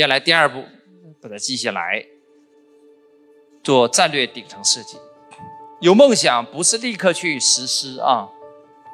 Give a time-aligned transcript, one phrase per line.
[0.00, 0.64] 接下来第二步，
[1.20, 2.02] 把它记下来，
[3.62, 4.96] 做战略顶层设计。
[5.78, 8.26] 有梦想不是立刻去实施啊，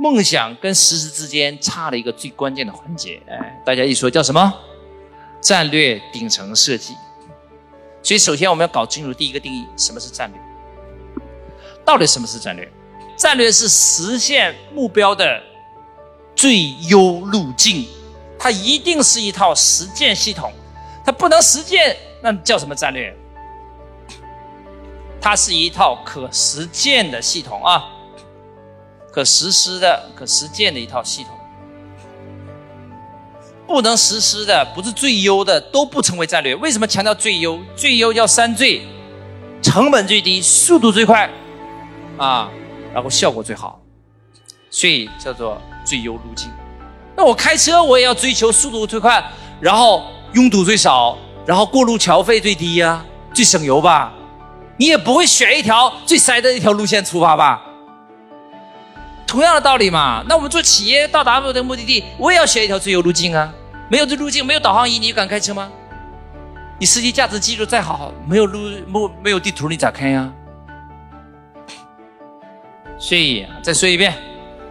[0.01, 3.23] 梦想跟实施之间差了一个最关键的环节。
[3.29, 4.53] 哎，大家一说叫什么？
[5.41, 6.93] 战略顶层设计。
[8.03, 11.23] 所以首先我们要搞清楚第一个定义：什么是战略？
[11.85, 12.69] 到底什么是战略？
[13.17, 15.41] 战略是实现目标的
[16.35, 17.87] 最优路径，
[18.37, 20.53] 它一定是一套实践系统。
[21.07, 23.17] 它不能实践，那叫什么战略？
[25.21, 27.85] 它是一套可实践的系统啊，
[29.13, 31.33] 可实施的、可实践的一套系统。
[33.69, 36.55] 不能实施的，不是最优的，都不成为战略。
[36.57, 37.59] 为什么强调最优？
[37.77, 38.87] 最优叫三最：
[39.63, 41.29] 成本最低、速度最快，
[42.17, 42.51] 啊，
[42.93, 43.81] 然后效果最好，
[44.71, 46.49] 所以叫做最优路径。
[47.17, 49.25] 那我开车，我也要追求速度最快，
[49.61, 50.05] 然后
[50.37, 54.13] 拥堵最少，然后过路桥费最低呀，最省油吧？
[54.77, 57.63] 你也不会选一条最塞的一条路线出发吧？
[59.27, 60.23] 同样的道理嘛。
[60.29, 63.51] 那我们做企业到达我的目的地，我也要选一条最优路径啊。
[63.89, 65.71] 没有这路径，没有导航仪，你敢开车吗？
[66.79, 70.31] 你司机驾驶技术再好，没有路没没有地图，你咋开呀？
[72.99, 74.13] 所以再说一遍，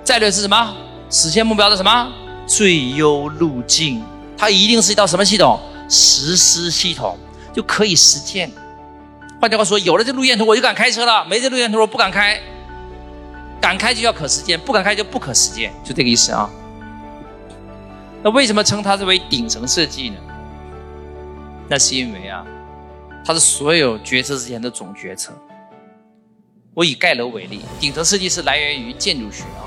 [0.03, 0.75] 战略是什么？
[1.09, 2.11] 实现目标的什么
[2.45, 4.03] 最优路径？
[4.37, 5.59] 它一定是一道什么系统？
[5.87, 7.17] 实施系统
[7.53, 8.51] 就可以实践。
[9.39, 12.41] 换句话说，有了这路线图，我就敢开车了；没这路线图，我不敢开。
[13.61, 16.49] 敢开就要可实践，不敢开就不可实践，就这个意思啊。
[18.23, 20.17] 那为什么称它是为顶层设计呢？
[21.67, 22.45] 那是因为啊，
[23.23, 25.31] 它是所有决策之前的总决策。
[26.73, 29.64] 我以盖楼为例，顶层设计是来源于建筑学啊。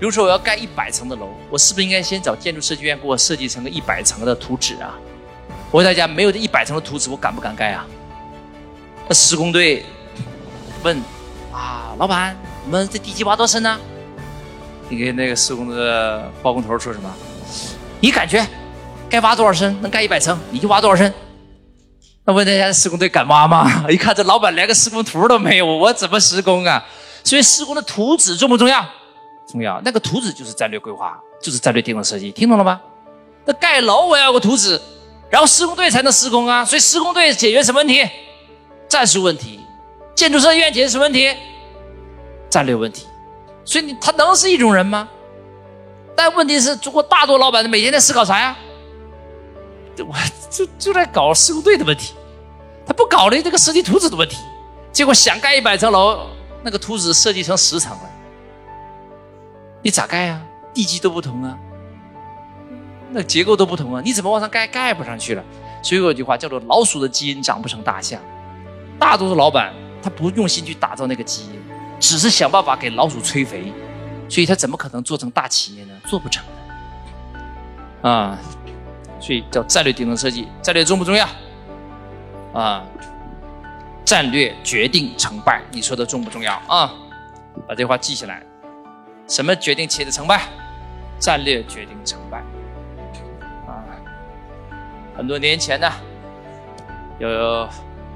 [0.00, 4.94] 比如说我要盖一百层的楼，我是不是应该先找建筑设计院给我设计成个一百层的图纸啊？
[5.70, 7.86] 我问大家，没有这一百层的图纸，我敢不敢盖啊？
[9.06, 9.84] 那施工队
[10.82, 10.96] 问
[11.52, 12.34] 啊，老板，
[12.64, 13.78] 我们这地基挖多深呢？
[14.88, 17.14] 你给那个施工的包工头说什么？
[18.00, 18.44] 你感觉
[19.10, 19.78] 该挖多少深？
[19.82, 21.12] 能盖一百层，你就挖多少深？
[22.24, 23.84] 那问大家，施工队敢挖吗？
[23.92, 26.82] 一看这老板连个施工图都没有，我怎么施工啊？
[27.22, 28.82] 所以施工的图纸重不重要？
[29.50, 29.80] 重要。
[29.84, 32.80] 那个图纸就是战略规划，就是战略定位设计，听懂了吗？
[33.44, 34.80] 那盖楼我要个图纸，
[35.28, 36.64] 然后施工队才能施工啊。
[36.64, 38.08] 所以施工队解决什么问题？
[38.88, 39.60] 战术问题。
[40.14, 41.34] 建筑设计院解决什么问题？
[42.48, 43.06] 战略问题。
[43.64, 45.08] 所以你他能是一种人吗？
[46.16, 48.56] 但问题是，中国大多老板每天在思考啥呀？
[49.98, 50.14] 我
[50.50, 52.14] 就就在搞施工队的问题，
[52.86, 54.36] 他不考虑这个设计图纸的问题，
[54.92, 56.26] 结果想盖一百层楼，
[56.62, 58.10] 那个图纸设计成十层了，
[59.82, 60.40] 你咋盖呀？
[60.72, 61.58] 地基都不同啊，
[63.10, 64.66] 那结构都不同啊，你怎么往上盖？
[64.66, 65.42] 盖不上去了。
[65.82, 68.20] 所以有句话叫做“老鼠的基因长不成大象”，
[69.00, 71.60] 大多数老板他不用心去打造那个基因，
[71.98, 73.72] 只是想办法给老鼠催肥。
[74.28, 75.94] 所以他怎么可能做成大企业呢？
[76.06, 76.44] 做不成
[78.02, 78.38] 的啊！
[79.18, 81.26] 所以叫战略顶层设计，战略重不重要？
[82.52, 82.84] 啊，
[84.04, 86.92] 战略决定成败，你说的重不重要啊？
[87.66, 88.42] 把这话记下来。
[89.30, 90.42] 什么决定企业的成败？
[91.20, 92.38] 战略决定成败。
[93.64, 93.86] 啊，
[95.16, 95.88] 很多年前呢，
[97.20, 97.28] 有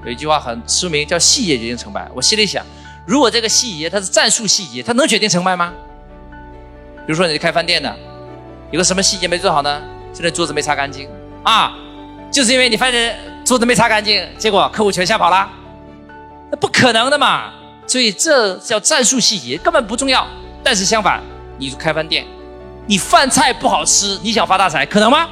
[0.04, 2.10] 有一句话很出名，叫细节决定成败。
[2.12, 2.66] 我心里想，
[3.06, 5.72] 如果这个细节它是战术细节，它能决定成败吗？
[7.06, 7.94] 比如说，你开饭店的，
[8.72, 9.80] 有个什么细节没做好呢？
[10.12, 11.08] 现在桌子没擦干净
[11.44, 11.76] 啊，
[12.32, 15.48] 就是因为你饭店桌子没擦干净，结果客户全吓跑了，
[16.50, 17.52] 那不可能的嘛。
[17.86, 20.26] 所以这叫战术细节，根本不重要。
[20.64, 21.22] 但是相反，
[21.58, 22.26] 你开饭店，
[22.86, 25.28] 你饭菜不好吃，你想发大财，可能吗？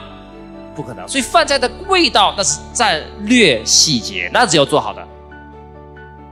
[0.77, 1.09] 不可能。
[1.09, 5.09] 所以饭菜的味道那是战略细节，那只要做好的。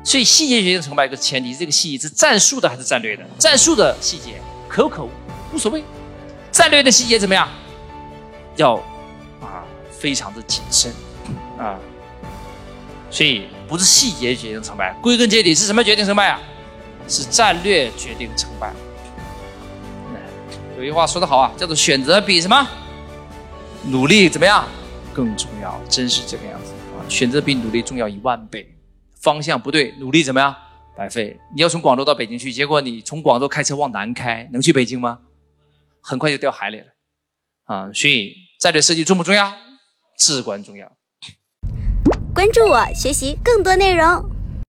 [0.05, 3.25] 所以细节决定成败一个前提，这个细节是战术的还是战略的？
[3.39, 5.11] 战术的细节可有可无。
[5.55, 5.83] 无所谓，
[6.53, 7.49] 战略的细节怎么样？
[8.57, 8.75] 要
[9.41, 10.93] 啊，非常的谨慎
[11.59, 11.79] 啊。
[13.11, 16.39] 所以不是细节决定成败，归根结底是什么决定成败啊？
[17.09, 18.73] 是战略决定成败。
[20.81, 22.67] 有句话说得好啊，叫做选择比什么
[23.85, 24.67] 努力怎么样
[25.13, 25.79] 更重要？
[25.91, 27.05] 真是这个样子啊！
[27.07, 28.67] 选择比努力重要一万倍。
[29.21, 30.57] 方向不对，努力怎么样
[30.97, 31.39] 白费？
[31.55, 35.19] 你要从广州到北京去，结果你从广州开车往南开，能去北京吗？
[36.01, 36.87] 很快就掉海里了，
[37.65, 37.91] 啊！
[37.93, 39.53] 所以战略设计重不重要？
[40.19, 40.91] 至关重要。
[42.35, 44.40] 关注我，学习更多内容。